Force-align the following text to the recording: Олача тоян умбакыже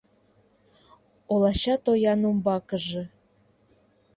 Олача 1.33 1.75
тоян 1.83 2.21
умбакыже 2.29 3.03